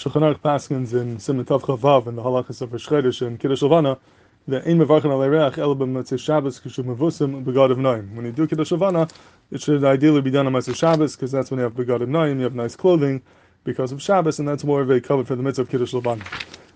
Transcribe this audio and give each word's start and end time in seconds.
Shulchan 0.00 0.22
Aruch 0.22 0.40
Paskins 0.40 0.94
in 0.94 1.18
Simon 1.18 1.44
Tav 1.44 1.62
Chavav 1.62 2.06
and 2.06 2.16
the 2.16 2.22
Halachas 2.22 2.62
of 2.62 2.72
Rosh 2.72 2.88
Chodesh 2.88 3.20
and 3.20 3.38
Kiddush 3.38 3.60
Levana, 3.60 3.98
the 4.48 4.66
Ein 4.66 4.78
Mevarchen 4.78 5.10
Al 5.10 5.18
Ereach 5.18 5.58
El 5.58 5.76
B'Motzei 5.76 6.18
Shabbos 6.18 6.58
Kishu 6.58 6.82
Mevusim 6.82 7.44
Begad 7.44 7.70
of 7.70 7.76
Noim. 7.76 8.14
When 8.14 8.24
you 8.24 8.32
do 8.32 8.46
Kiddush 8.46 8.70
Levana, 8.70 9.08
it 9.50 9.60
should 9.60 9.84
ideally 9.84 10.22
be 10.22 10.30
done 10.30 10.46
on 10.46 10.54
Motzei 10.54 10.74
Shabbos 10.74 11.16
because 11.16 11.30
that's 11.30 11.50
when 11.50 11.58
you 11.58 11.64
have 11.64 11.74
Begad 11.74 12.00
of 12.00 12.08
Noim, 12.08 12.38
you 12.38 12.44
have 12.44 12.54
nice 12.54 12.76
clothing 12.76 13.20
because 13.64 13.92
of 13.92 14.00
Shabbos, 14.00 14.38
and 14.38 14.48
that's 14.48 14.64
more 14.64 14.80
of 14.80 14.88
a 14.88 15.02
cover 15.02 15.22
for 15.22 15.36
the 15.36 15.42
mitzvah 15.42 15.64
of 15.64 15.68
Kiddush 15.68 15.92
Levana. 15.92 16.24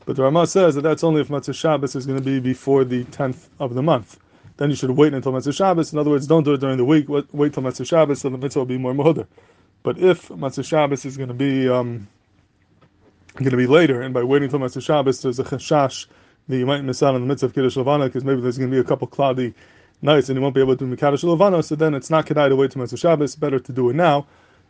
But 0.04 0.16
the 0.16 0.22
Ramah 0.22 0.46
says 0.46 0.75
that 0.75 0.82
that's 0.82 1.02
only 1.02 1.22
if 1.22 1.29
Motzei 1.29 1.54
Shabbos 1.54 1.96
is 1.96 2.04
going 2.04 2.18
to 2.18 2.25
be 2.25 2.41
before 2.41 2.84
the 2.84 3.04
10th 3.04 3.48
of 3.59 3.72
the 3.72 3.82
month. 3.82 4.18
Then 4.59 4.68
you 4.68 4.77
should 4.77 4.91
wait 4.91 5.14
until 5.14 5.32
Motzei 5.32 5.56
Shabbos. 5.56 5.95
In 5.95 5.98
other 5.98 6.11
words, 6.11 6.27
don't 6.27 6.43
do 6.43 6.52
it 6.52 6.61
during 6.61 6.77
the 6.77 6.84
week. 6.84 7.09
Wait, 7.09 7.54
till 7.54 7.62
Motzei 7.62 7.86
Shabbos, 7.86 8.20
so 8.20 8.29
the 8.29 8.36
mitzvah 8.36 8.61
will 8.61 8.66
be 8.66 8.77
more 8.77 8.93
muhudr. 8.93 9.27
But 9.82 9.98
if 9.98 10.29
Motzei 10.29 10.62
Shabbos 10.62 11.06
is 11.06 11.16
going 11.16 11.29
to 11.29 11.34
be 11.34 11.70
um, 11.70 12.06
going 13.37 13.51
to 13.51 13.57
be 13.57 13.66
later, 13.66 14.01
and 14.03 14.14
by 14.14 14.22
waiting 14.22 14.49
till 14.49 14.61
Motzei 14.61 14.82
Shabbos, 14.82 15.22
there's 15.22 15.39
a 15.39 15.45
chashash 15.45 16.07
that 16.49 16.57
you 16.57 16.67
might 16.67 16.85
miss 16.85 17.03
out 17.03 17.14
on 17.14 17.21
the 17.21 17.27
mitzvah 17.27 17.46
of 17.46 17.54
Kiddush 17.54 17.77
Levana 17.77 18.07
because 18.07 18.25
maybe 18.25 18.41
there's 18.41 18.58
going 18.58 18.71
to 18.71 18.75
be 18.75 18.81
a 18.81 18.85
couple 18.85 19.07
cloudy 19.07 19.54
nights 20.03 20.29
and 20.29 20.36
you 20.36 20.43
won't 20.43 20.54
be 20.54 20.61
able 20.61 20.77
to 20.77 20.86
do 20.86 20.96
Kiddush 20.96 21.25
Levana. 21.25 21.63
So 21.63 21.75
then 21.75 21.94
it's 21.94 22.11
not 22.11 22.27
kedai 22.27 22.49
to 22.49 22.57
wait 22.57 22.71
till 22.71 22.82
Motzei 22.82 22.99
Shabbos. 22.99 23.35
Better 23.35 23.58
to 23.58 23.72
do 23.72 23.91
it 23.91 23.96
now, 23.96 24.27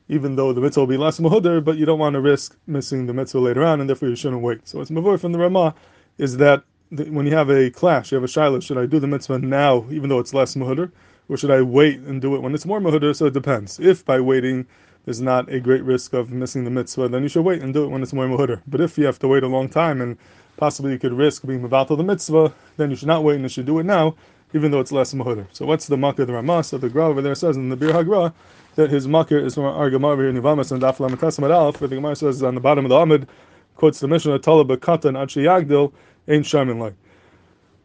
even 0.08 0.36
though 0.36 0.52
the 0.52 0.60
mitzvah 0.60 0.80
will 0.80 0.86
be 0.86 0.96
less 0.96 1.20
muhudr, 1.20 1.62
but 1.62 1.76
you 1.76 1.84
don't 1.84 1.98
want 1.98 2.14
to 2.14 2.20
risk 2.20 2.56
missing 2.66 3.06
the 3.06 3.12
mitzvah 3.12 3.40
later 3.40 3.64
on, 3.64 3.80
and 3.80 3.88
therefore 3.88 4.08
you 4.08 4.16
shouldn't 4.16 4.42
wait. 4.42 4.66
So 4.66 4.78
what's 4.78 4.90
mavur 4.90 5.20
from 5.20 5.32
the 5.32 5.38
Ramah 5.38 5.74
is 6.18 6.38
that 6.38 6.62
when 6.90 7.26
you 7.26 7.34
have 7.34 7.50
a 7.50 7.70
clash, 7.70 8.12
you 8.12 8.16
have 8.16 8.24
a 8.24 8.28
shiloh, 8.28 8.60
should 8.60 8.78
I 8.78 8.86
do 8.86 8.98
the 8.98 9.06
mitzvah 9.06 9.40
now, 9.40 9.84
even 9.90 10.08
though 10.08 10.20
it's 10.20 10.32
less 10.32 10.54
muhudr, 10.54 10.90
or 11.28 11.36
should 11.36 11.50
I 11.50 11.60
wait 11.60 12.00
and 12.00 12.22
do 12.22 12.34
it 12.34 12.42
when 12.42 12.54
it's 12.54 12.66
more 12.66 12.80
muhudr? 12.80 13.14
So 13.14 13.26
it 13.26 13.34
depends. 13.34 13.80
If 13.80 14.04
by 14.04 14.20
waiting 14.20 14.66
there's 15.04 15.20
not 15.20 15.52
a 15.52 15.60
great 15.60 15.82
risk 15.82 16.12
of 16.12 16.30
missing 16.30 16.64
the 16.64 16.70
mitzvah, 16.70 17.08
then 17.08 17.22
you 17.22 17.28
should 17.28 17.44
wait 17.44 17.62
and 17.62 17.74
do 17.74 17.84
it 17.84 17.88
when 17.88 18.02
it's 18.02 18.12
more 18.12 18.26
muhudr. 18.26 18.62
But 18.66 18.80
if 18.80 18.96
you 18.96 19.04
have 19.06 19.18
to 19.20 19.28
wait 19.28 19.42
a 19.42 19.48
long 19.48 19.68
time 19.68 20.00
and 20.00 20.16
possibly 20.56 20.92
you 20.92 20.98
could 20.98 21.12
risk 21.12 21.46
being 21.46 21.60
mevatel 21.60 21.96
the 21.96 22.04
mitzvah, 22.04 22.52
then 22.76 22.90
you 22.90 22.96
should 22.96 23.08
not 23.08 23.22
wait 23.22 23.34
and 23.34 23.42
you 23.42 23.48
should 23.48 23.66
do 23.66 23.78
it 23.78 23.84
now, 23.84 24.14
even 24.54 24.70
though 24.70 24.80
it's 24.80 24.92
less 24.92 25.12
muhudr. 25.12 25.46
So 25.52 25.66
what's 25.66 25.86
the 25.86 25.96
makkah 25.96 26.24
the 26.24 26.32
Ramah? 26.32 26.64
So 26.64 26.78
the 26.78 26.88
Gra 26.88 27.08
over 27.08 27.20
there 27.20 27.34
says 27.34 27.56
in 27.56 27.68
the 27.68 27.76
Biur 27.76 27.92
HaGra 27.92 28.32
that 28.76 28.90
his 28.90 29.06
makkah 29.06 29.44
is 29.44 29.54
from 29.54 29.64
our 29.64 29.90
Gemara 29.90 30.16
here 30.16 30.28
in 30.28 30.36
Yevamos 30.36 30.72
and 30.72 30.82
Daf 30.82 30.96
Lamatasim 30.96 31.48
Alf, 31.50 31.80
where 31.80 31.88
the 31.88 31.96
Gemara 31.96 32.16
says 32.16 32.42
on 32.42 32.54
the 32.54 32.60
bottom 32.60 32.84
of 32.84 32.88
the 32.88 32.96
Amid, 32.96 33.28
quotes 33.76 34.00
the 34.00 34.08
Mishnah, 34.08 34.38
Talab 34.38 34.74
Katan 34.78 35.20
Achi 35.20 35.42
Yagdil, 35.42 35.92
Ain't 36.28 36.44
Shamin 36.44 36.78
like. 36.78 36.94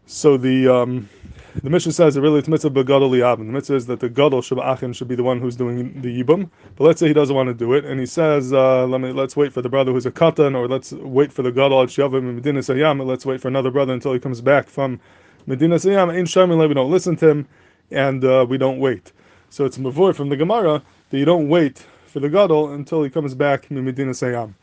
So 0.06 0.38
the 0.38 0.68
um, 0.68 1.10
the 1.56 1.70
mission 1.70 1.92
says 1.92 2.16
that 2.16 2.22
really 2.22 2.40
it's 2.40 2.48
mitzvah 2.48 2.70
begadol 2.70 3.10
yabim. 3.10 3.38
The 3.38 3.44
mitzvah 3.44 3.76
is 3.76 3.86
that 3.88 4.00
the 4.00 4.10
gadol 4.10 4.42
shabachim 4.42 4.94
should 4.94 5.08
be 5.08 5.16
the 5.16 5.24
one 5.24 5.40
who's 5.40 5.56
doing 5.56 6.00
the 6.02 6.24
yibum. 6.24 6.50
But 6.76 6.84
let's 6.84 7.00
say 7.00 7.08
he 7.08 7.14
doesn't 7.14 7.36
want 7.36 7.48
to 7.48 7.54
do 7.54 7.74
it, 7.74 7.86
and 7.86 8.00
he 8.00 8.06
says, 8.06 8.54
uh, 8.54 8.86
"Let 8.86 9.02
me 9.02 9.12
let's 9.12 9.36
wait 9.36 9.52
for 9.52 9.62
the 9.62 9.70
brother 9.70 9.92
who's 9.92 10.06
a 10.06 10.12
katan, 10.12 10.56
or 10.56 10.68
let's 10.68 10.92
wait 10.92 11.34
for 11.34 11.42
the 11.42 11.52
gadol 11.52 11.82
at 11.82 11.98
in 11.98 12.36
Medina 12.36 12.60
Sayam, 12.60 13.06
let's 13.06 13.26
wait 13.26 13.42
for 13.42 13.48
another 13.48 13.72
brother 13.72 13.94
until 13.94 14.14
he 14.14 14.20
comes 14.20 14.42
back 14.42 14.68
from 14.68 15.00
Medina 15.48 15.76
Sayam." 15.76 16.16
Ain't 16.16 16.28
shamin 16.28 16.68
we 16.68 16.74
don't 16.74 16.92
listen 16.92 17.16
to 17.18 17.30
him, 17.30 17.48
and 17.90 18.24
uh, 18.24 18.46
we 18.48 18.58
don't 18.58 18.80
wait. 18.80 19.12
So 19.50 19.66
it's 19.66 19.78
mavur 19.78 20.16
from 20.16 20.30
the 20.30 20.38
Gemara 20.38 20.84
that 21.10 21.18
you 21.18 21.26
don't 21.26 21.50
wait 21.50 21.84
for 22.06 22.20
the 22.20 22.30
gadol 22.30 22.74
until 22.74 23.02
he 23.04 23.10
comes 23.10 23.34
back 23.34 23.66
from 23.66 23.84
Medina 23.84 24.12
Sayam. 24.12 24.54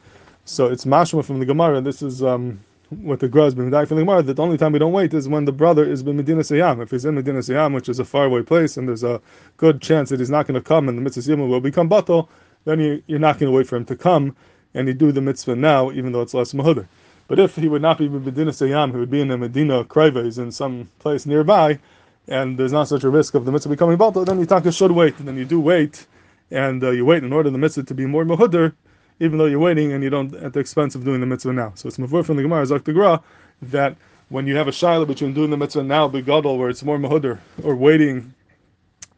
So 0.44 0.66
it's 0.66 0.84
mashma 0.84 1.24
from 1.24 1.40
the 1.40 1.46
Gemara. 1.46 1.80
This 1.80 2.02
is. 2.02 2.22
Um, 2.22 2.60
what 2.90 3.18
the 3.18 3.28
been 3.28 3.52
from 3.54 3.70
the 3.70 4.02
Gemara, 4.02 4.22
that 4.22 4.34
the 4.34 4.42
only 4.42 4.56
time 4.56 4.72
we 4.72 4.78
don't 4.78 4.92
wait 4.92 5.12
is 5.12 5.28
when 5.28 5.44
the 5.44 5.52
brother 5.52 5.84
is 5.84 6.02
in 6.02 6.16
Medina 6.16 6.42
Sayam. 6.42 6.80
If 6.80 6.92
he's 6.92 7.04
in 7.04 7.16
Medina 7.16 7.40
Sayam, 7.40 7.74
which 7.74 7.88
is 7.88 7.98
a 7.98 8.04
faraway 8.04 8.42
place, 8.42 8.76
and 8.76 8.86
there's 8.86 9.02
a 9.02 9.20
good 9.56 9.82
chance 9.82 10.10
that 10.10 10.20
he's 10.20 10.30
not 10.30 10.46
going 10.46 10.54
to 10.54 10.60
come 10.60 10.88
and 10.88 10.96
the 10.96 11.02
mitzvah 11.02 11.36
will 11.36 11.60
become 11.60 11.88
batal, 11.88 12.28
then 12.64 12.78
you, 12.78 13.02
you're 13.06 13.18
not 13.18 13.38
going 13.38 13.50
to 13.50 13.56
wait 13.56 13.66
for 13.66 13.76
him 13.76 13.84
to 13.86 13.96
come, 13.96 14.36
and 14.74 14.86
you 14.86 14.94
do 14.94 15.10
the 15.10 15.20
mitzvah 15.20 15.56
now, 15.56 15.90
even 15.90 16.12
though 16.12 16.20
it's 16.20 16.34
less 16.34 16.52
mahudr. 16.52 16.86
But 17.26 17.40
if 17.40 17.56
he 17.56 17.66
would 17.66 17.82
not 17.82 17.98
be 17.98 18.06
in 18.06 18.24
Medina 18.24 18.52
Sayam, 18.52 18.92
he 18.92 18.98
would 18.98 19.10
be 19.10 19.20
in 19.20 19.32
a 19.32 19.38
Medina 19.38 19.84
Kraives 19.84 20.38
in 20.38 20.52
some 20.52 20.88
place 21.00 21.26
nearby, 21.26 21.80
and 22.28 22.56
there's 22.56 22.72
not 22.72 22.86
such 22.86 23.02
a 23.02 23.10
risk 23.10 23.34
of 23.34 23.44
the 23.44 23.52
mitzvah 23.52 23.70
becoming 23.70 23.98
batal, 23.98 24.24
then 24.24 24.64
you 24.64 24.72
should 24.72 24.92
wait, 24.92 25.18
and 25.18 25.26
then 25.26 25.36
you 25.36 25.44
do 25.44 25.58
wait, 25.58 26.06
and 26.52 26.84
uh, 26.84 26.90
you 26.90 27.04
wait 27.04 27.24
in 27.24 27.32
order 27.32 27.50
the 27.50 27.58
mitzvah 27.58 27.82
to 27.82 27.94
be 27.94 28.06
more 28.06 28.24
mahudr, 28.24 28.74
even 29.20 29.38
though 29.38 29.46
you're 29.46 29.58
waiting 29.58 29.92
and 29.92 30.02
you 30.04 30.10
don't 30.10 30.34
at 30.34 30.52
the 30.52 30.60
expense 30.60 30.94
of 30.94 31.04
doing 31.04 31.20
the 31.20 31.26
mitzvah 31.26 31.52
now. 31.52 31.72
So 31.74 31.88
it's 31.88 31.98
mavur 31.98 32.24
from 32.24 32.36
the 32.36 32.42
Gemara 32.42 32.66
Zak 32.66 32.84
Gra 32.84 33.22
that 33.62 33.96
when 34.28 34.46
you 34.46 34.56
have 34.56 34.68
a 34.68 34.72
shaila 34.72 35.06
between 35.06 35.32
doing 35.32 35.50
the 35.50 35.56
mitzvah 35.56 35.82
now 35.82 36.08
begadol 36.08 36.58
where 36.58 36.68
it's 36.68 36.82
more 36.82 36.98
mahudr 36.98 37.38
or 37.62 37.76
waiting, 37.76 38.34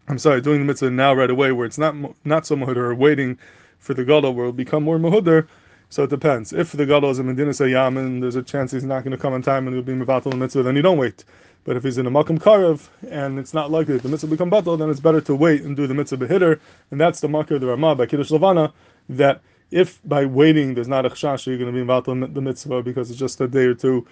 I'm 0.09 0.19
sorry, 0.19 0.41
doing 0.41 0.61
the 0.61 0.67
mitzvah 0.67 0.91
now 0.91 1.15
right 1.15 1.31
away 1.31 1.53
where 1.53 1.67
it's 1.67 1.79
not 1.79 1.95
not 2.25 2.47
so 2.47 2.57
mahudr 2.57 2.77
or 2.77 2.95
waiting 2.95 3.39
for 3.79 3.95
the 3.95 4.05
gadol 4.05 4.35
where 4.35 4.47
it'll 4.47 4.53
become 4.53 4.83
more 4.83 4.99
mahudr. 4.99 5.49
So 5.91 6.05
it 6.05 6.11
depends. 6.11 6.53
If 6.53 6.73
the 6.73 6.85
gadol 6.85 7.11
is 7.11 7.19
a 7.19 7.25
Medina 7.25 7.51
Sayyam 7.51 7.97
and 7.99 8.23
there's 8.23 8.37
a 8.37 8.43
chance 8.43 8.73
he's 8.73 8.85
not 8.85 9.05
going 9.05 9.13
to 9.13 9.17
come 9.17 9.33
on 9.33 9.41
time 9.41 9.67
and 9.67 9.75
he'll 9.75 9.83
be 9.83 9.95
mevatel 9.95 10.31
the 10.31 10.37
mitzvah, 10.37 10.63
then 10.63 10.77
you 10.77 10.83
don't 10.83 10.99
wait. 10.99 11.25
But 11.65 11.77
if 11.77 11.83
he's 11.83 11.99
in 11.99 12.07
a 12.07 12.11
Malkum 12.11 12.39
Karev 12.39 12.89
and 13.11 13.39
it's 13.39 13.53
not 13.53 13.71
likely 13.71 13.95
that 13.95 14.03
the 14.03 14.09
mitzvah 14.09 14.31
become 14.31 14.51
batal, 14.51 14.79
then 14.79 14.91
it's 14.91 15.01
better 15.01 15.21
to 15.23 15.35
wait 15.35 15.63
and 15.63 15.77
do 15.77 15.87
the 15.87 15.95
mitzvah 15.95 16.17
behitter. 16.17 16.61
And 16.91 17.01
that's 17.01 17.21
the 17.21 17.29
marker 17.29 17.57
of 17.57 17.61
the 17.61 17.67
Ramah 17.67 17.95
by 17.95 18.07
Kiddush 18.07 18.31
Levana 18.31 18.73
that 19.09 19.41
if 19.71 20.01
by 20.05 20.25
waiting 20.25 20.75
there's 20.75 20.89
not 20.89 21.05
a 21.05 21.11
chashash 21.11 21.47
you're 21.47 21.59
going 21.59 21.71
to 21.71 21.75
be 21.75 21.81
involved 21.81 22.09
in 22.09 22.33
the 22.33 22.41
mitzvah 22.41 22.83
because 22.83 23.11
it's 23.11 23.19
just 23.19 23.41
a 23.41 23.49
day 23.49 23.65
or 23.65 23.75
two, 23.75 24.06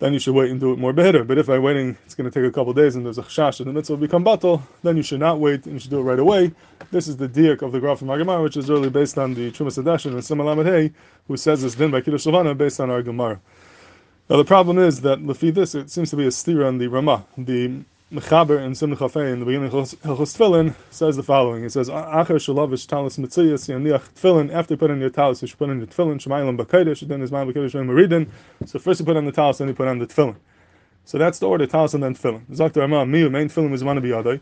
then 0.00 0.12
you 0.12 0.18
should 0.18 0.34
wait 0.34 0.50
and 0.50 0.60
do 0.60 0.72
it 0.72 0.78
more 0.78 0.92
better. 0.92 1.24
But 1.24 1.38
if 1.38 1.46
by 1.46 1.58
waiting 1.58 1.96
it's 2.04 2.14
going 2.14 2.30
to 2.30 2.40
take 2.40 2.48
a 2.48 2.52
couple 2.52 2.72
days 2.72 2.94
and 2.94 3.04
there's 3.04 3.18
a 3.18 3.22
chashash 3.22 3.60
and 3.60 3.68
the 3.68 3.72
mitzvah 3.72 3.94
will 3.94 4.00
become 4.00 4.24
batal, 4.24 4.62
then 4.82 4.96
you 4.96 5.02
should 5.02 5.20
not 5.20 5.40
wait 5.40 5.64
and 5.64 5.74
you 5.74 5.80
should 5.80 5.90
do 5.90 5.98
it 5.98 6.02
right 6.02 6.18
away. 6.18 6.52
This 6.90 7.08
is 7.08 7.16
the 7.16 7.28
diak 7.28 7.62
of 7.62 7.72
the 7.72 7.80
Graf 7.80 7.98
from 7.98 8.08
Gemara, 8.08 8.42
which 8.42 8.56
is 8.56 8.68
really 8.68 8.90
based 8.90 9.18
on 9.18 9.34
the 9.34 9.50
Terumas 9.50 9.82
HaDeshen 9.82 10.12
and 10.12 10.24
Simon 10.24 10.64
Hey, 10.64 10.92
who 11.26 11.36
says 11.36 11.62
this 11.62 11.74
din 11.74 11.90
by 11.90 12.00
Kiddush 12.00 12.26
Levana 12.26 12.54
based 12.54 12.80
on 12.80 12.90
our 12.90 13.02
Gemara. 13.02 13.40
Now 14.28 14.36
the 14.36 14.44
problem 14.44 14.78
is 14.78 15.00
that 15.02 15.20
lefi 15.20 15.54
this 15.54 15.74
it 15.74 15.90
seems 15.90 16.10
to 16.10 16.16
be 16.16 16.26
a 16.26 16.30
steer 16.30 16.66
on 16.66 16.78
the 16.78 16.88
Ramah. 16.88 17.24
The 17.36 17.82
Mechaber 18.10 18.58
in 18.64 18.74
Simon 18.74 18.96
Chafei 18.96 19.34
in 19.34 19.40
the 19.40 19.44
beginning 19.44 19.66
of 19.66 19.74
Hilchos 19.74 20.34
Tefillin 20.34 20.74
says 20.88 21.16
the 21.16 21.22
following. 21.22 21.64
It 21.64 21.72
says, 21.72 21.90
"Acher 21.90 22.36
shalavish 22.36 22.86
talis 22.86 23.18
mitziyas 23.18 23.68
yaniach 23.68 24.00
tefillin." 24.14 24.50
After 24.50 24.72
you 24.72 24.78
put 24.78 24.90
on 24.90 24.98
your 24.98 25.10
talis, 25.10 25.42
you 25.42 25.48
should 25.48 25.58
put 25.58 25.68
on 25.68 25.76
your 25.76 25.86
tefillin. 25.86 26.18
Shemayim 26.18 26.56
b'kodesh. 26.56 27.06
Then 27.06 27.20
is 27.20 27.30
ma'am 27.30 27.52
b'kodesh 27.52 27.72
meridin. 27.72 28.28
So 28.64 28.78
first 28.78 29.00
you 29.00 29.04
put 29.04 29.18
on 29.18 29.26
the 29.26 29.32
talis, 29.32 29.58
then 29.58 29.68
you 29.68 29.74
put 29.74 29.88
on 29.88 29.98
the 29.98 30.06
tefillin. 30.06 30.36
So 31.04 31.18
that's 31.18 31.38
the 31.38 31.48
order: 31.48 31.66
talis 31.66 31.92
and 31.92 32.02
then 32.02 32.14
tefillin. 32.14 32.46
Zakter 32.46 32.80
Ramah 32.80 33.04
miu 33.04 33.30
main 33.30 33.50
tefillin 33.50 33.74
is 33.74 33.84
one 33.84 33.96
to 33.96 34.00
be 34.00 34.08
yadai. 34.08 34.40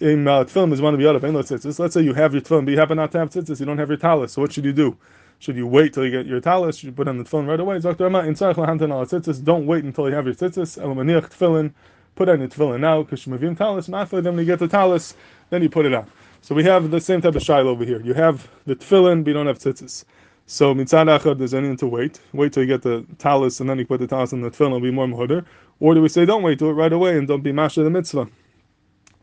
In 0.00 0.24
tefillin 0.24 0.72
is 0.72 0.80
one 0.80 0.92
to 0.92 0.98
be 0.98 1.04
other. 1.04 1.18
Let's 1.18 1.48
say 1.48 1.56
let's 1.82 1.94
say 1.94 2.02
you 2.02 2.14
have 2.14 2.34
your 2.34 2.42
tefillin, 2.42 2.66
but 2.66 2.70
you 2.70 2.78
happen 2.78 2.98
not 2.98 3.10
to 3.10 3.18
have 3.18 3.30
tzitzis. 3.30 3.58
You 3.58 3.66
don't 3.66 3.78
have 3.78 3.88
your 3.88 3.98
talis. 3.98 4.34
So 4.34 4.42
what 4.42 4.52
should 4.52 4.64
you 4.64 4.72
do? 4.72 4.96
Should 5.40 5.56
you 5.56 5.66
wait 5.66 5.92
till 5.92 6.04
you 6.04 6.12
get 6.12 6.26
your 6.26 6.38
talis? 6.40 6.76
Should 6.76 6.86
you 6.86 6.92
put 6.92 7.08
on 7.08 7.18
the 7.18 7.24
tefillin 7.24 7.48
right 7.48 7.58
away? 7.58 7.78
Zakter 7.78 8.02
Ramah 8.02 8.20
in 8.20 8.34
tzarich 8.34 8.54
lahantan 8.54 8.92
al 8.92 9.04
tzitzis. 9.06 9.42
Don't 9.42 9.66
wait 9.66 9.82
until 9.82 10.08
you 10.08 10.14
have 10.14 10.26
your 10.26 10.36
tzitzis. 10.36 10.80
Elamaniach 10.80 11.30
tefillin 11.36 11.72
put 12.14 12.28
on 12.28 12.40
your 12.40 12.48
tefillin 12.48 12.80
now, 12.80 13.02
because 13.02 13.24
Shemavim 13.24 13.56
talis, 13.56 13.88
and 13.88 14.26
them 14.26 14.38
you 14.38 14.44
get 14.44 14.58
the 14.58 14.68
talis, 14.68 15.14
then 15.50 15.62
you 15.62 15.70
put 15.70 15.86
it 15.86 15.94
on. 15.94 16.06
So 16.40 16.54
we 16.54 16.64
have 16.64 16.90
the 16.90 17.00
same 17.00 17.20
type 17.20 17.36
of 17.36 17.42
shiloh 17.42 17.70
over 17.70 17.84
here. 17.84 18.00
You 18.02 18.14
have 18.14 18.48
the 18.66 18.74
tefillin, 18.74 19.22
but 19.22 19.28
you 19.28 19.34
don't 19.34 19.46
have 19.46 19.58
tzitzis. 19.58 20.04
So 20.46 20.74
mitzad 20.74 21.06
achad, 21.06 21.38
there's 21.38 21.54
anything 21.54 21.76
to 21.78 21.86
wait. 21.86 22.20
Wait 22.32 22.52
till 22.52 22.64
you 22.64 22.66
get 22.66 22.82
the 22.82 23.06
talis, 23.18 23.60
and 23.60 23.70
then 23.70 23.78
you 23.78 23.86
put 23.86 24.00
the 24.00 24.06
talis 24.06 24.32
in 24.32 24.42
the 24.42 24.50
tefillin, 24.50 24.66
it'll 24.68 24.80
be 24.80 24.90
more 24.90 25.06
muhudr. 25.06 25.44
Or 25.80 25.94
do 25.94 26.02
we 26.02 26.08
say, 26.08 26.26
don't 26.26 26.42
wait, 26.42 26.58
do 26.58 26.68
it 26.68 26.72
right 26.72 26.92
away, 26.92 27.16
and 27.16 27.28
don't 27.28 27.42
be 27.42 27.52
masher 27.52 27.84
the 27.84 27.90
mitzvah? 27.90 28.28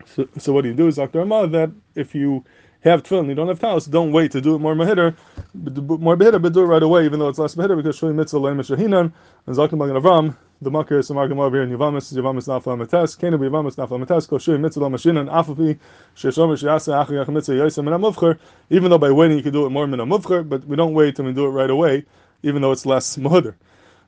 So, 0.06 0.28
so 0.38 0.54
what 0.54 0.62
do 0.62 0.70
you 0.70 0.74
do 0.74 0.88
is, 0.88 0.96
Dr. 0.96 1.22
Amah, 1.22 1.48
that 1.48 1.72
if 1.96 2.16
you 2.16 2.46
have 2.82 3.04
tefillin, 3.04 3.28
you 3.28 3.36
don't 3.36 3.50
have 3.50 3.60
talis, 3.60 3.86
don't 3.86 4.14
wait 4.14 4.32
to 4.32 4.40
do 4.40 4.56
it 4.56 4.60
more 4.60 4.74
mahidr, 4.74 5.16
more 5.54 6.16
but 6.16 6.54
do 6.54 6.62
it 6.62 6.66
right 6.66 6.84
away, 6.84 7.04
even 7.06 7.20
though 7.20 7.28
it's 7.28 7.38
less 7.38 7.54
behitter, 7.54 7.76
because 7.76 8.00
shuli 8.00 8.16
mitzvah 8.16 8.40
leim 8.40 8.58
shahinan, 8.60 9.12
and 9.46 9.58
Magen 9.58 10.02
Avram, 10.02 10.36
the 10.62 10.70
makar 10.70 11.00
is 11.00 11.10
argument 11.10 11.46
over 11.46 11.56
here 11.58 11.64
in 11.64 11.70
Yavamis, 11.70 12.14
Yavamis 12.14 12.48
nafla 12.48 12.78
mates, 12.78 13.16
Kena 13.16 13.40
be 13.40 13.48
Yavamis 13.48 13.76
nafla 13.76 14.00
mates, 14.00 14.28
Kol 14.28 14.40
shui 14.40 14.58
mitzvah 14.58 14.90
mashinan, 14.90 15.32
afapi, 15.32 15.80
sheshom 16.16 16.52
sheyasa 16.58 17.06
achri 17.06 17.22
ach 17.22 17.30
mitzvah 17.30 17.54
yosem 17.54 17.86
min 17.86 17.94
amuvcher, 17.94 18.38
even 18.70 18.90
though 18.90 18.98
by 18.98 19.12
waiting 19.12 19.38
you 19.38 19.44
can 19.44 19.54
do 19.54 19.66
it 19.66 19.70
more 19.70 19.88
min 19.88 20.00
amuvcher, 20.00 20.48
but 20.48 20.66
we 20.66 20.76
don't 20.76 20.94
wait 20.94 21.18
and 21.20 21.28
we 21.28 21.34
do 21.34 21.46
it 21.46 21.50
right 21.50 21.70
away, 21.70 22.04
even 22.44 22.62
though 22.62 22.72
it's 22.72 22.86
less 22.86 23.16
muhudr. 23.18 23.56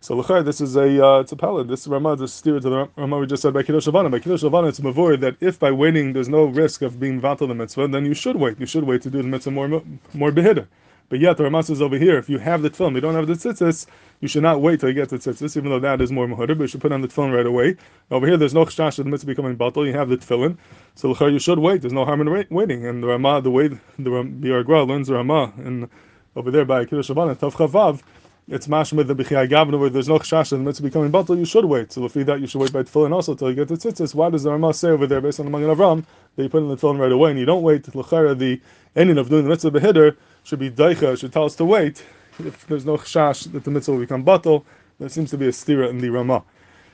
So 0.04 0.16
l'char, 0.16 0.44
this 0.44 0.60
is 0.60 0.76
a 0.76 1.06
uh, 1.06 1.20
it's 1.20 1.32
a 1.32 1.36
palad. 1.36 1.68
This 1.68 1.86
Ramah 1.86 2.14
is 2.14 2.34
steer 2.34 2.60
to 2.60 2.70
the 2.70 2.90
Ramah 2.96 3.20
we 3.20 3.28
just 3.28 3.44
said 3.44 3.54
by 3.54 3.62
Kiddush 3.62 3.86
Levana. 3.86 4.10
By 4.10 4.18
Kiddush 4.18 4.42
Levana, 4.42 4.68
it's 4.68 4.80
mavor 4.80 5.16
that 5.22 5.36
if 5.40 5.60
by 5.60 5.72
waiting 5.72 6.14
there's 6.14 6.28
no 6.28 6.46
risk 6.46 6.82
of 6.82 7.00
being 7.00 7.22
vatal 7.22 7.48
the 7.48 7.54
mitzvah, 7.54 7.88
then 7.88 8.08
you 8.08 8.16
should 8.16 8.36
wait. 8.36 8.60
You 8.60 8.66
should 8.66 8.84
wait 8.84 9.04
to 9.04 9.12
do 9.12 9.22
the 9.22 9.28
mitzvah 9.28 9.52
more 9.52 9.70
more 10.16 10.32
behida. 10.32 10.66
But 11.12 11.20
yet 11.20 11.36
the 11.36 11.44
Ramah 11.44 11.64
says 11.64 11.82
over 11.82 11.98
here, 11.98 12.18
if 12.18 12.30
you 12.30 12.38
have 12.38 12.62
the 12.62 12.70
tefillin, 12.70 12.96
you 12.96 13.02
don't 13.02 13.16
have 13.16 13.28
the 13.28 13.34
tzitzis, 13.34 13.86
you 14.22 14.30
should 14.30 14.44
not 14.44 14.62
wait 14.62 14.80
till 14.80 14.88
you 14.88 14.96
get 14.96 15.10
the 15.10 15.18
tzitzis, 15.18 15.58
even 15.58 15.70
though 15.70 15.80
that 15.82 16.00
is 16.00 16.10
more 16.10 16.26
muhudr, 16.26 16.58
but 16.58 16.62
you 16.62 16.68
should 16.68 16.80
put 16.80 16.94
on 16.94 17.02
the 17.02 17.10
tefillin 17.10 17.36
right 17.36 17.46
away. 17.46 17.76
Over 18.12 18.28
here, 18.28 18.38
there's 18.38 18.54
no 18.54 18.64
chashash 18.64 18.98
of 18.98 19.04
the 19.04 19.12
mitzvah 19.12 19.28
becoming 19.28 19.58
batal. 19.58 19.86
You 19.86 19.92
have 19.92 20.08
the 20.08 20.16
tefillin, 20.16 20.58
so 20.96 21.14
you 21.28 21.38
should 21.38 21.60
wait. 21.60 21.82
There's 21.82 21.92
no 21.92 22.06
harm 22.06 22.22
in 22.22 22.48
waiting. 22.50 22.88
And 22.88 23.04
the 23.04 23.08
Ramah, 23.08 23.42
the 23.42 23.52
way 23.52 23.68
the 23.68 23.78
Biur 24.00 24.64
HaGra 24.64 24.88
learns 24.88 25.10
the 25.10 25.16
Ramah, 25.16 25.52
and 25.58 25.90
over 26.38 26.50
there 26.50 26.64
by 26.64 26.86
Kiddush 26.86 27.10
Levana, 27.10 27.36
Tav 27.36 27.56
Chavav, 27.56 28.04
it's 28.52 28.68
mashma 28.68 29.08
the 29.08 29.16
b'chiyah 29.16 29.50
gavna 29.50 29.80
where 29.80 29.90
there's 29.90 30.10
no 30.10 30.20
chashash 30.20 30.52
and 30.52 30.62
the 30.62 30.66
mitzvah 30.66 30.84
becoming 30.84 31.10
batal, 31.10 31.38
you 31.38 31.46
should 31.46 31.64
wait. 31.64 31.94
So 31.94 32.04
if 32.04 32.18
you 32.18 32.26
that 32.26 32.42
you 32.42 32.48
should 32.48 32.60
wait 32.60 32.74
by 32.74 32.84
tefillin 32.84 33.14
also 33.14 33.34
till 33.34 33.50
you 33.50 33.56
get 33.56 33.70
the 33.70 33.76
tzitzis. 33.76 34.14
Why 34.14 34.30
does 34.30 34.44
the 34.44 34.52
Ramah 34.52 34.74
say 34.74 34.90
over 34.90 35.08
there 35.08 35.22
based 35.22 35.40
on 35.40 35.46
the 35.46 35.52
Magen 35.52 35.74
Avram 35.74 36.04
that 36.36 36.44
you 36.44 36.50
put 36.50 36.62
in 36.62 36.68
the 36.68 36.76
tefillin 36.76 37.00
right 37.00 37.14
away 37.14 37.30
and 37.30 37.40
you 37.40 37.46
don't 37.46 37.62
wait? 37.64 37.96
L'chara 37.96 38.38
the 38.38 38.60
ending 38.98 39.18
of 39.18 39.30
doing 39.30 39.46
the 39.46 39.50
mitzvah 39.50 39.72
behidr 39.72 40.18
should 40.44 40.60
be 40.60 40.70
daicha 40.70 41.18
should 41.18 41.32
tell 41.32 41.46
us 41.46 41.56
to 41.56 41.64
wait, 41.64 42.04
if 42.40 42.68
there's 42.68 42.86
no 42.86 42.98
chash 42.98 43.50
that 43.54 43.64
the 43.64 43.72
mitzvah 43.72 43.94
will 43.94 44.02
become 44.02 44.26
batal, 44.26 44.66
there 45.00 45.08
seems 45.08 45.30
to 45.30 45.38
be 45.38 45.48
a 45.48 45.52
stira 45.52 45.90
in 45.90 46.00
the 46.00 46.10
Ramah. 46.10 46.44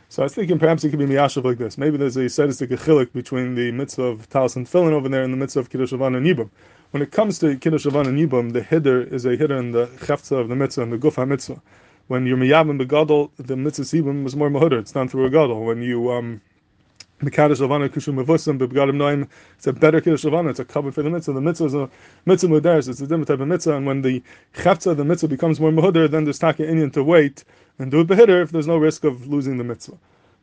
So 0.09 0.21
I 0.21 0.25
was 0.25 0.35
thinking 0.35 0.59
perhaps 0.59 0.83
it 0.83 0.91
could 0.91 0.99
be 0.99 1.07
miyashav 1.07 1.43
like 1.43 1.57
this. 1.57 1.79
Maybe 1.79 1.97
there's 1.97 2.17
a 2.17 2.29
sadistic 2.29 2.69
chilik 2.69 3.11
between 3.13 3.55
the 3.55 3.71
mitzvah 3.71 4.03
of 4.03 4.29
talis 4.29 4.55
and 4.55 4.67
tefillin 4.67 4.91
over 4.91 5.09
there 5.09 5.23
and 5.23 5.33
the 5.33 5.37
mitzvah 5.37 5.61
of 5.61 5.71
kiddush 5.71 5.91
and 5.91 6.01
yibum. 6.01 6.51
When 6.91 7.03
it 7.03 7.11
comes 7.11 7.37
to 7.39 7.57
kiddush 7.57 7.85
and 7.85 7.93
yibum, 7.93 8.53
the 8.53 8.63
hidder 8.63 9.01
is 9.01 9.25
a 9.25 9.35
hidder 9.35 9.57
in 9.57 9.71
the 9.71 9.87
chefza 9.87 10.39
of 10.39 10.47
the 10.47 10.55
mitzvah 10.55 10.83
and 10.83 10.93
the 10.93 10.97
gufa 10.97 11.27
mitzvah. 11.27 11.61
When 12.07 12.25
you're 12.25 12.37
miyabim 12.37 12.81
begadol, 12.81 13.29
the 13.35 13.57
mitzvah 13.57 13.83
sibum 13.83 14.23
was 14.23 14.37
more 14.37 14.49
mahudder. 14.49 14.79
It's 14.79 14.93
done 14.93 15.09
through 15.09 15.25
a 15.25 15.29
gadol. 15.29 15.65
When 15.65 15.81
you 15.81 16.09
um, 16.13 16.39
Mekadosh 17.21 17.59
Lavana 17.59 17.89
Kushum 17.89 18.23
Mevusim 18.23 18.57
B'Begadim 18.57 18.95
Noim. 18.95 19.27
It's 19.57 19.67
a 19.67 19.73
better 19.73 19.99
Kiddush 19.99 20.23
Lavana. 20.23 20.51
It's 20.51 20.59
a 20.59 20.65
cover 20.65 20.93
for 20.93 21.01
the 21.01 21.09
mitzvah. 21.09 21.33
The 21.33 21.41
mitzvah 21.41 21.65
is 21.65 21.73
a 21.73 21.89
mitzvah 22.25 22.47
mudaris. 22.47 22.87
It's 22.87 23.01
a 23.01 23.03
different 23.03 23.27
type 23.27 23.41
of 23.41 23.47
mitzvah. 23.49 23.75
And 23.75 23.85
when 23.85 24.01
the 24.01 24.23
chefza 24.53 24.95
the 24.95 25.03
mitzvah 25.03 25.27
becomes 25.27 25.59
more 25.59 25.71
muhudder, 25.71 26.09
then 26.09 26.23
there's 26.23 26.39
taka 26.39 26.65
Indian 26.65 26.91
to 26.91 27.03
wait 27.03 27.43
and 27.79 27.91
do 27.91 27.99
it 27.99 28.07
behitter 28.07 28.41
if 28.41 28.51
there's 28.51 28.67
no 28.67 28.77
risk 28.77 29.03
of 29.03 29.27
losing 29.27 29.57
the 29.57 29.65
mitzvah. 29.65 29.97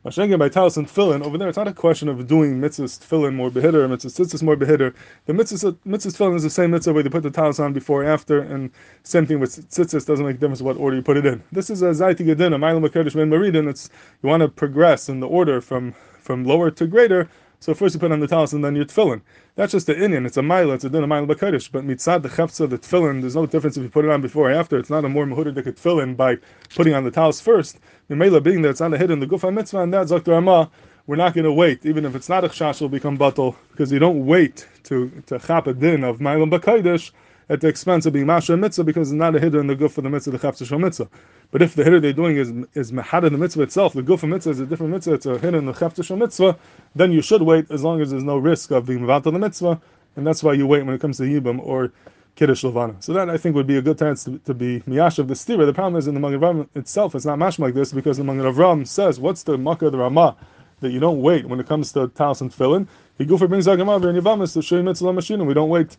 By 0.05 0.49
talis 0.49 0.77
and 0.77 0.87
tefillin, 0.87 1.25
over 1.25 1.35
there 1.35 1.49
it's 1.49 1.57
not 1.57 1.67
a 1.67 1.73
question 1.73 2.07
of 2.07 2.27
doing 2.27 2.61
mitzvahs 2.61 2.99
tefillin 2.99 3.33
more 3.33 3.49
behitter, 3.49 3.87
mitzvahs 3.87 4.19
tzitzis 4.19 4.43
more 4.43 4.55
behitter. 4.55 4.93
The 5.25 5.33
mitzvahs, 5.33 5.75
mitzvahs 5.83 6.15
tefillin 6.15 6.35
is 6.35 6.43
the 6.43 6.49
same 6.51 6.69
mitzvah 6.69 6.93
where 6.93 7.03
you 7.03 7.09
put 7.09 7.23
the 7.23 7.31
talis 7.31 7.59
on 7.59 7.73
before 7.73 8.03
or 8.03 8.05
after, 8.05 8.39
and 8.39 8.69
same 9.01 9.25
thing 9.25 9.39
with 9.39 9.67
tzitzis, 9.71 10.05
doesn't 10.05 10.23
make 10.23 10.35
a 10.35 10.37
difference 10.37 10.61
what 10.61 10.77
order 10.77 10.95
you 10.95 11.01
put 11.01 11.17
it 11.17 11.25
in. 11.25 11.41
This 11.51 11.71
is 11.71 11.81
a 11.81 11.85
zayti 11.85 12.17
gedin, 12.17 12.53
a 12.53 12.59
mailam 12.59 12.87
HaKadosh 12.87 13.15
ben 13.15 13.31
maridin, 13.31 13.67
it's, 13.67 13.89
you 14.21 14.29
want 14.29 14.41
to 14.41 14.47
progress 14.47 15.09
in 15.09 15.21
the 15.21 15.27
order 15.27 15.59
from, 15.59 15.95
from 16.19 16.43
lower 16.45 16.69
to 16.69 16.85
greater, 16.85 17.27
so 17.65 17.73
first 17.73 17.95
you 17.95 17.99
put 17.99 18.11
on 18.11 18.19
the 18.19 18.27
talis 18.27 18.53
and 18.53 18.63
then 18.63 18.75
your 18.75 18.85
tefillin. 18.85 19.21
That's 19.55 19.71
just 19.71 19.87
the 19.87 19.97
Indian. 19.99 20.27
It's 20.27 20.37
a 20.37 20.43
mile. 20.43 20.69
It's 20.71 20.83
a 20.83 20.89
din 20.89 21.03
a 21.03 21.07
mile 21.07 21.25
b'kodesh. 21.25 21.71
But 21.71 21.83
mitzad 21.83 22.21
the 22.21 22.29
chefza 22.29 22.69
the 22.69 22.77
tefillin. 22.77 23.21
There's 23.21 23.35
no 23.35 23.47
difference 23.47 23.75
if 23.75 23.81
you 23.81 23.89
put 23.89 24.05
it 24.05 24.11
on 24.11 24.21
before 24.21 24.51
or 24.51 24.53
after. 24.53 24.77
It's 24.77 24.91
not 24.91 25.03
a 25.03 25.09
more 25.09 25.25
mehudah 25.25 25.55
dik 25.55 25.65
tefillin 25.75 26.15
by 26.15 26.37
putting 26.75 26.93
on 26.93 27.05
the 27.05 27.09
talis 27.09 27.41
first. 27.41 27.79
Mimela 28.07 28.43
being 28.43 28.61
that 28.61 28.69
it's 28.69 28.81
on 28.81 28.91
the 28.91 28.99
hidden 28.99 29.19
the 29.19 29.25
gufa 29.25 29.51
mitzvah 29.51 29.79
and 29.79 29.91
that's 29.91 30.11
Dr. 30.11 30.35
Amma. 30.35 30.69
We're 31.07 31.15
not 31.15 31.33
going 31.33 31.45
to 31.45 31.53
wait, 31.53 31.87
even 31.87 32.05
if 32.05 32.15
it's 32.15 32.29
not 32.29 32.43
a 32.43 32.49
chash, 32.49 32.81
will 32.81 32.89
become 32.89 33.17
batal 33.17 33.55
because 33.71 33.91
you 33.91 33.97
don't 33.97 34.27
wait 34.27 34.67
to 34.83 35.23
to 35.25 35.39
chap 35.39 35.65
a 35.65 35.73
din 35.73 36.03
of 36.03 36.21
mile 36.21 36.45
b'kodesh 36.45 37.09
at 37.49 37.61
the 37.61 37.67
expense 37.67 38.05
of 38.05 38.13
being 38.13 38.25
masha 38.25 38.57
mitzvah 38.57 38.83
because 38.83 39.11
it's 39.11 39.15
not 39.15 39.35
a 39.35 39.39
hidden 39.39 39.61
in 39.61 39.67
the 39.67 39.75
guf 39.75 39.97
of 39.97 40.03
the 40.03 40.09
mitzvah, 40.09 40.31
the 40.31 40.39
chafza 40.39 40.79
mitzvah. 40.79 41.07
But 41.51 41.61
if 41.61 41.75
the 41.75 41.83
hidden 41.83 42.01
they're 42.01 42.13
doing 42.13 42.37
is 42.37 42.49
is 42.73 42.91
mahad 42.91 43.23
the 43.23 43.31
mitzvah 43.31 43.63
itself, 43.63 43.93
the 43.93 44.01
guf 44.03 44.23
of 44.23 44.29
mitzvah 44.29 44.51
is 44.51 44.59
a 44.59 44.65
different 44.65 44.91
mitzvah, 44.93 45.13
it's 45.13 45.25
a 45.25 45.37
hidden 45.37 45.55
in 45.55 45.65
the 45.65 45.73
chafza 45.73 46.17
mitzvah, 46.17 46.57
then 46.95 47.11
you 47.11 47.21
should 47.21 47.41
wait 47.41 47.69
as 47.69 47.83
long 47.83 48.01
as 48.01 48.11
there's 48.11 48.23
no 48.23 48.37
risk 48.37 48.71
of 48.71 48.85
being 48.87 48.99
mavata 48.99 49.31
the 49.31 49.39
mitzvah, 49.39 49.79
and 50.15 50.25
that's 50.25 50.43
why 50.43 50.53
you 50.53 50.65
wait 50.65 50.85
when 50.85 50.95
it 50.95 51.01
comes 51.01 51.17
to 51.17 51.23
yibam 51.23 51.59
or 51.59 51.91
kiddush 52.35 52.63
levana. 52.63 52.95
So 52.99 53.13
that 53.13 53.29
I 53.29 53.37
think 53.37 53.55
would 53.55 53.67
be 53.67 53.77
a 53.77 53.81
good 53.81 53.97
chance 53.97 54.23
to, 54.25 54.37
to 54.39 54.53
be 54.53 54.81
miyash 54.81 55.19
of 55.19 55.27
the 55.27 55.33
stira. 55.33 55.65
The 55.65 55.73
problem 55.73 55.97
is 55.97 56.07
in 56.07 56.13
the 56.13 56.19
Magen 56.19 56.39
Avram 56.39 56.67
itself, 56.75 57.15
it's 57.15 57.25
not 57.25 57.39
mash 57.39 57.59
like 57.59 57.73
this 57.73 57.93
because 57.93 58.17
the 58.17 58.23
Magen 58.23 58.43
Avram 58.43 58.87
says, 58.87 59.19
what's 59.19 59.43
the 59.43 59.57
makkah 59.57 59.89
the 59.89 59.97
Ramah? 59.97 60.35
That 60.81 60.91
you 60.91 60.99
don't 60.99 61.21
wait 61.21 61.45
when 61.47 61.59
it 61.59 61.67
comes 61.67 61.93
to 61.93 62.09
talis 62.09 62.41
and 62.41 62.51
tefillin. 62.51 62.87
He 63.17 63.25
go 63.25 63.37
for 63.37 63.47
brings 63.47 63.65
Agamav 63.65 64.05
and 64.05 64.21
Yavamis 64.21 64.53
to 64.53 64.61
show 64.61 64.81
mitzvah 64.83 65.13
machine, 65.13 65.39
and 65.39 65.47
we 65.47 65.53
don't 65.53 65.69
wait 65.69 65.95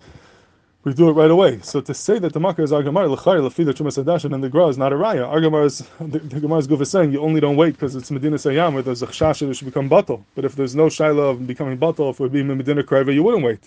we 0.86 0.94
do 0.94 1.08
it 1.08 1.14
right 1.14 1.32
away. 1.32 1.58
So 1.62 1.80
to 1.80 1.92
say 1.92 2.20
that 2.20 2.32
the 2.32 2.38
makkah 2.38 2.62
is 2.62 2.70
Argamar, 2.70 3.12
Lechari, 3.12 3.40
Lefida, 3.40 3.74
Chumas 3.74 4.00
Hadashin, 4.00 4.32
and 4.32 4.42
the 4.42 4.48
Gra 4.48 4.68
is 4.68 4.78
not 4.78 4.92
a 4.92 4.94
Raya. 4.94 5.28
Argamar 5.28 5.64
is, 5.64 5.78
the, 6.00 6.20
the 6.20 6.38
Gemara 6.38 6.60
is 6.60 6.68
good 6.68 6.86
saying 6.86 7.10
you 7.10 7.20
only 7.20 7.40
don't 7.40 7.56
wait 7.56 7.72
because 7.72 7.96
it's 7.96 8.08
Medina 8.12 8.36
Sayyam 8.36 8.72
where 8.72 8.84
there's 8.84 9.02
a 9.02 9.08
chash 9.08 9.40
that 9.40 9.50
it 9.50 9.54
should 9.54 9.64
become 9.64 9.90
batal. 9.90 10.22
But 10.36 10.44
if 10.44 10.54
there's 10.54 10.76
no 10.76 10.86
shaila 10.86 11.32
of 11.32 11.44
becoming 11.44 11.76
batal, 11.76 12.10
if 12.10 12.20
it 12.20 12.22
would 12.22 12.32
be 12.32 12.44
Medina 12.44 12.84
you 13.12 13.22
wouldn't 13.24 13.42
wait. 13.42 13.58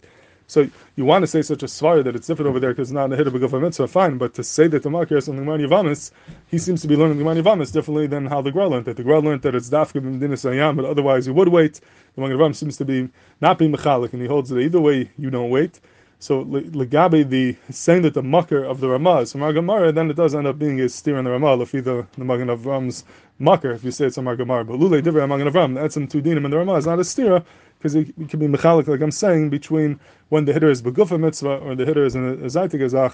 So 0.48 0.70
you 0.96 1.04
want 1.04 1.24
to 1.24 1.28
say 1.28 1.42
such 1.42 1.62
a 1.62 1.66
svara 1.66 2.06
that 2.06 2.16
it's 2.16 2.26
different 2.26 2.48
over 2.48 2.60
there 2.62 2.70
because 2.70 2.88
it's 2.88 2.96
not 2.96 3.04
in 3.04 3.10
the 3.10 3.18
hit 3.18 3.28
of 3.28 3.36
a 3.36 3.60
Mitzvah, 3.60 3.90
fine. 3.90 4.18
But 4.18 4.34
to 4.36 4.44
say 4.44 4.68
that 4.68 4.84
the 4.84 4.90
makkah 4.90 5.18
is 5.18 5.26
something 5.26 5.44
Gemara 5.44 5.60
Yavamis, 5.60 6.12
he 6.48 6.58
seems 6.58 6.82
to 6.84 6.88
be 6.88 6.96
learning 6.96 7.18
the 7.18 7.24
Gemara 7.26 7.44
Yavamis 7.44 7.74
differently 7.74 8.08
than 8.08 8.28
how 8.28 8.42
the 8.42 8.52
Gra 8.52 8.70
learned 8.70 8.88
it. 8.88 8.96
The 8.96 9.04
Gra 9.04 9.20
learned 9.20 9.42
that 9.42 9.56
it's 9.56 9.70
Dafka 9.70 10.02
Medina 10.02 10.36
Sayyam, 10.36 10.78
but 10.78 10.86
otherwise 10.86 11.28
you 11.28 11.34
would 11.34 11.50
wait. 11.50 11.82
The 12.16 12.22
Gemara 12.22 12.54
seems 12.54 12.78
to 12.78 12.86
be 12.86 13.10
not 13.42 13.58
being 13.58 13.74
Mechalik, 13.74 14.14
and 14.14 14.22
he 14.22 14.28
holds 14.30 14.50
that 14.52 14.60
either 14.60 14.80
way 14.80 15.12
you 15.18 15.30
don't 15.30 15.50
wait. 15.50 15.82
So 16.22 16.44
legabe 16.44 17.30
the 17.30 17.56
saying 17.72 18.02
that 18.02 18.14
the 18.14 18.22
mucker 18.22 18.64
of 18.64 18.82
the 18.82 18.90
Ramah 18.90 19.22
is 19.22 19.32
from 19.32 19.42
Argamara, 19.42 19.94
then 19.94 20.10
it 20.10 20.18
does 20.18 20.36
end 20.36 20.48
up 20.48 20.60
being 20.60 20.82
a 20.82 20.90
steer 20.90 21.18
in 21.18 21.24
the 21.24 21.32
Ramah, 21.32 21.58
lefi 21.58 21.82
the 21.82 22.06
the 22.18 22.26
Magen 22.26 22.50
Avram's 22.50 23.06
mucker, 23.40 23.72
if 23.72 23.86
you 23.86 23.92
say 23.92 24.06
it's 24.08 24.18
a 24.18 24.22
Argamara. 24.22 24.68
But 24.68 24.80
lule 24.80 25.02
divrei 25.02 25.28
Magen 25.28 25.48
Avram, 25.48 25.76
that's 25.76 25.94
some 25.94 26.08
two 26.08 26.22
dinim 26.22 26.44
in 26.44 26.52
the 26.52 26.58
Ramah 26.58 26.82
not 26.82 27.00
a 27.00 27.06
steer 27.06 27.44
because 27.80 27.96
it, 27.96 28.10
it, 28.20 28.30
can 28.30 28.40
be 28.40 28.48
mechalik, 28.48 28.88
like 28.88 29.02
I'm 29.02 29.12
saying, 29.12 29.50
between 29.50 30.00
when 30.28 30.44
the 30.44 30.52
hitter 30.52 30.70
is 30.70 30.82
begufa 30.82 31.18
mitzvah 31.18 31.58
or 31.58 31.76
the 31.76 31.86
hitter 31.86 32.06
is 32.06 32.16
in 32.16 32.26
a 32.26 33.12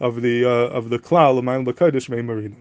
of 0.00 0.22
the 0.22 0.44
uh, 0.44 0.48
of 0.48 0.90
the 0.90 0.98
klal 0.98 1.38
of 1.38 1.44
ma'il 1.44 1.64
b'kodesh 1.64 2.08
me'im 2.08 2.56